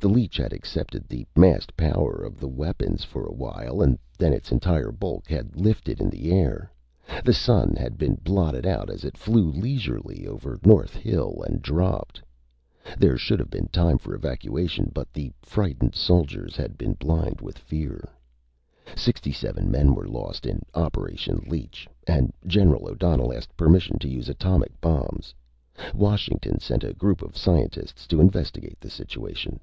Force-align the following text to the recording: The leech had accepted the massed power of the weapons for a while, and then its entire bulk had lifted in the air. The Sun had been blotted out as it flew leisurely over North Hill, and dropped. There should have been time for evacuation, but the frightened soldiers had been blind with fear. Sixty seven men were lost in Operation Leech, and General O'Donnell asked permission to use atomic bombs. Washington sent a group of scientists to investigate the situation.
The 0.00 0.08
leech 0.10 0.36
had 0.36 0.52
accepted 0.52 1.08
the 1.08 1.26
massed 1.34 1.74
power 1.78 2.12
of 2.22 2.38
the 2.38 2.48
weapons 2.48 3.04
for 3.04 3.24
a 3.24 3.32
while, 3.32 3.80
and 3.80 3.98
then 4.18 4.34
its 4.34 4.52
entire 4.52 4.92
bulk 4.92 5.26
had 5.28 5.56
lifted 5.56 5.98
in 5.98 6.10
the 6.10 6.30
air. 6.30 6.70
The 7.24 7.32
Sun 7.32 7.76
had 7.78 7.96
been 7.96 8.16
blotted 8.16 8.66
out 8.66 8.90
as 8.90 9.04
it 9.06 9.16
flew 9.16 9.50
leisurely 9.50 10.26
over 10.26 10.60
North 10.62 10.92
Hill, 10.94 11.42
and 11.46 11.62
dropped. 11.62 12.20
There 12.98 13.16
should 13.16 13.38
have 13.40 13.48
been 13.48 13.68
time 13.68 13.96
for 13.96 14.14
evacuation, 14.14 14.90
but 14.94 15.10
the 15.10 15.32
frightened 15.40 15.94
soldiers 15.94 16.54
had 16.54 16.76
been 16.76 16.92
blind 16.92 17.40
with 17.40 17.56
fear. 17.56 18.04
Sixty 18.94 19.32
seven 19.32 19.70
men 19.70 19.94
were 19.94 20.06
lost 20.06 20.44
in 20.44 20.60
Operation 20.74 21.42
Leech, 21.46 21.88
and 22.06 22.30
General 22.46 22.90
O'Donnell 22.90 23.32
asked 23.32 23.56
permission 23.56 23.98
to 24.00 24.08
use 24.10 24.28
atomic 24.28 24.78
bombs. 24.82 25.34
Washington 25.94 26.60
sent 26.60 26.84
a 26.84 26.92
group 26.92 27.22
of 27.22 27.38
scientists 27.38 28.06
to 28.08 28.20
investigate 28.20 28.78
the 28.80 28.90
situation. 28.90 29.58